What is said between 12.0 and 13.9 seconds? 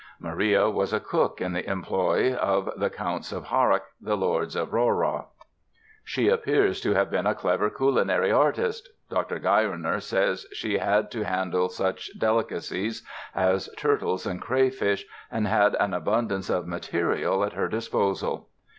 delicacies as